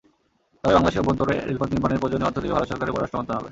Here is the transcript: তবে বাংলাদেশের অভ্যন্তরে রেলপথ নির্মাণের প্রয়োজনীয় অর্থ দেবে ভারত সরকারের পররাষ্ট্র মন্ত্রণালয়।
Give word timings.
তবে 0.61 0.73
বাংলাদেশের 0.75 1.03
অভ্যন্তরে 1.03 1.33
রেলপথ 1.47 1.69
নির্মাণের 1.73 1.99
প্রয়োজনীয় 1.99 2.27
অর্থ 2.29 2.37
দেবে 2.43 2.55
ভারত 2.55 2.67
সরকারের 2.71 2.93
পররাষ্ট্র 2.93 3.17
মন্ত্রণালয়। 3.19 3.49